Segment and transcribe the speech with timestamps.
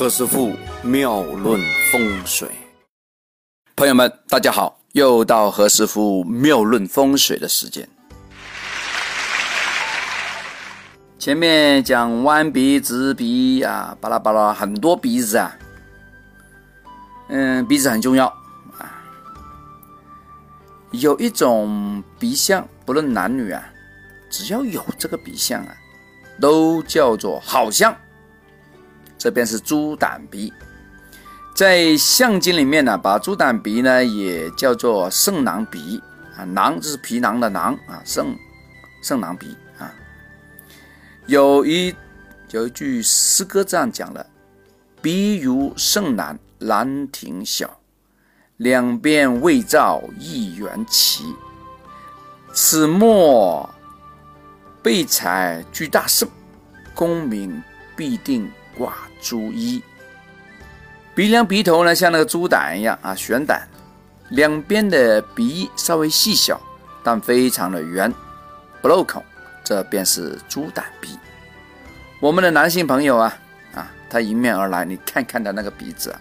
[0.00, 1.60] 何师傅妙论
[1.92, 2.48] 风水，
[3.76, 7.86] 朋友们，大家好，又到何师傅妙论风水的时间。
[11.18, 15.54] 前面讲弯鼻、直鼻啊，巴拉巴拉，很多鼻子啊，
[17.28, 18.24] 嗯，鼻子很重要
[18.78, 19.04] 啊。
[20.92, 23.62] 有一种鼻相，不论男女啊，
[24.30, 25.76] 只要有这个鼻相啊，
[26.40, 27.94] 都叫做好相。
[29.20, 30.50] 这边是猪胆鼻，
[31.54, 36.02] 在相经里面呢，把猪胆鼻呢也叫做肾囊鼻
[36.34, 38.34] 啊，囊就是皮囊的囊啊，肾
[39.02, 39.92] 肾囊鼻啊。
[41.26, 41.94] 有一
[42.52, 44.24] 有一句诗歌这样讲的：
[45.02, 47.78] 鼻如肾囊，兰亭小，
[48.56, 51.24] 两边未照一圆齐。
[52.54, 53.68] 此末
[54.82, 56.26] 备采居大圣，
[56.94, 57.62] 功名
[57.94, 58.50] 必定。
[58.76, 59.82] 挂猪衣，
[61.14, 63.68] 鼻梁鼻头呢像那个猪胆一样啊，悬胆，
[64.30, 66.58] 两边的鼻稍微细小，
[67.02, 68.12] 但非常的圆，
[68.80, 69.22] 不漏孔，
[69.62, 71.18] 这便是猪胆鼻。
[72.20, 73.36] 我们的男性朋友啊
[73.74, 76.20] 啊，他迎面而来，你看看他那个鼻子啊，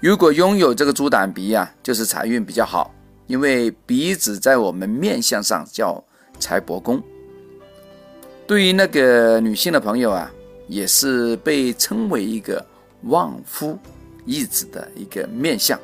[0.00, 2.92] 如果拥有这个猪胆鼻啊，就是财运比较好，
[3.26, 6.04] 因为鼻子在我们面相上叫
[6.38, 7.02] 财帛宫。
[8.46, 10.30] 对于那个女性的朋友啊。
[10.66, 12.64] 也是被称为一个
[13.02, 13.78] 旺夫
[14.24, 15.78] 义子的一个面相，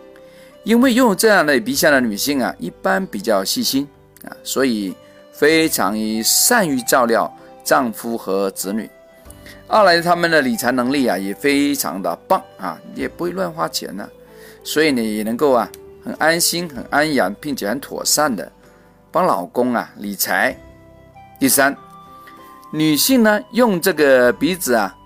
[0.65, 3.87] 因为拥有这样的鼻相的女性啊，一般比较细心
[4.25, 4.95] 啊，所以
[5.33, 7.31] 非常善于照料
[7.63, 8.89] 丈夫和子女。
[9.69, 14.09] 二来，他们的理财能力啊也非常的棒啊，也不会乱花钱呢，
[14.65, 15.71] 所以呢也能够啊
[16.03, 18.51] 很安心、很安然，并且很妥善的
[19.13, 20.57] 帮老公啊理财。
[21.39, 21.77] 第三。
[22.73, 24.97] 女性呢，用这个鼻子啊，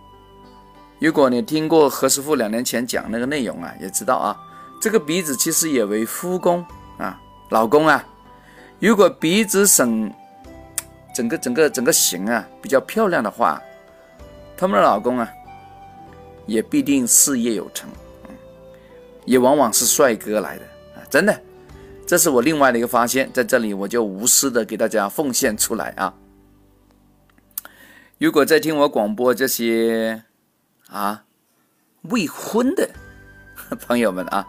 [0.98, 4.36] 如果你听过何师傅两年前讲那个内容啊，也知道啊，
[4.82, 6.62] 这个鼻子其实也为夫宫
[6.98, 8.04] 啊，老公啊，
[8.78, 10.12] 如果鼻子整
[11.14, 13.62] 整个整个整个形啊比较漂亮的话，
[14.58, 15.27] 他们的老公啊，
[16.44, 17.89] 也必定事业有成，
[19.24, 20.64] 也往往是帅哥来的
[20.96, 21.40] 啊，真的，
[22.06, 26.12] 这是我另外的一个发现，在这里我就无私的给大家奉献出来啊。
[28.19, 30.23] 如果在听我广播这些
[30.89, 31.25] 啊
[32.02, 32.89] 未婚的
[33.86, 34.47] 朋友们啊，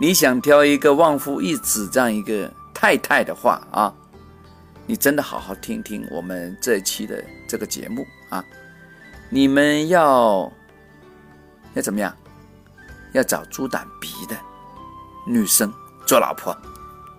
[0.00, 3.94] 你想挑一个旺夫益子这样一个太太的话啊，
[4.86, 8.44] 你真的好好听听我们这一期的这个节目啊，
[9.30, 10.52] 你们要
[11.74, 12.14] 要怎么样？
[13.12, 14.36] 要找猪胆鼻的
[15.26, 15.72] 女生
[16.06, 16.52] 做老婆，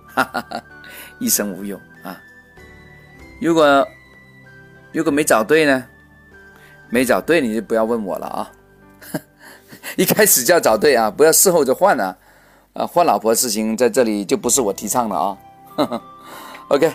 [0.05, 0.63] 哈哈哈，
[1.19, 2.15] 一生无忧啊！
[3.41, 3.85] 如果
[4.91, 5.85] 如果没找对呢？
[6.91, 8.51] 没找对你就不要问我了啊！
[9.95, 12.17] 一开始就要找对啊，不要事后就换了
[12.73, 12.87] 啊！
[12.87, 15.37] 换老婆的事情在这里就不是我提倡的啊。
[16.69, 16.91] OK，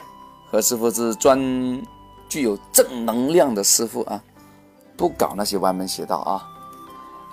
[0.50, 1.38] 何师傅是专
[2.28, 4.20] 具有正能量的师傅啊，
[4.96, 6.42] 不搞那些歪门邪道啊。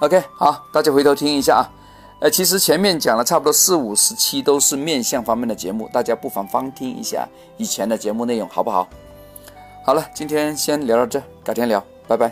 [0.02, 1.66] OK，好，大家回头听一下啊。
[2.20, 8.88] 呃，其实前面讲了差不多四五十期都是面相方面的节目，大家不妨翻听一下以前的节目内容，好不好？
[9.84, 12.32] 好了，今天先聊到这，改天聊，拜拜。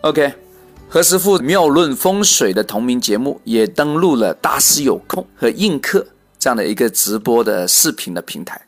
[0.00, 0.32] OK，
[0.88, 6.06] 何师傅妙论风水的同名节目也登录了大师有空和映客
[6.38, 8.58] 这样的一个直播的视频的平台，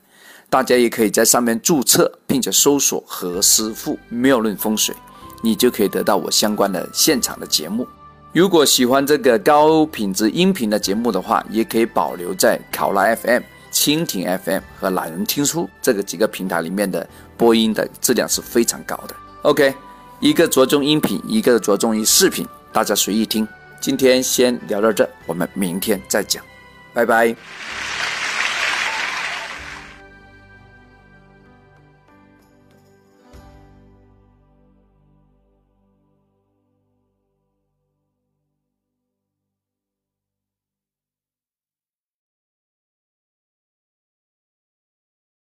[0.51, 4.95] 大家也可以在上面注册，并且搜索何师傅妙论风水，
[5.43, 7.89] 你就可以得到我相关的现场的节目。
[8.35, 13.43] 如果喜欢这个高品质音频的节目的话，也可以保留在考拉 FM。
[13.79, 19.15] 蜻蜓 FM 和懒人听书这个几个平台里面的播音的质量是非常高的。
[19.43, 19.73] OK，
[20.19, 23.47] 一个着重音频，一个着重于视频，大家随意听。
[23.81, 26.45] 今天先聊到这，我们明天再讲，
[26.93, 27.37] 拜拜。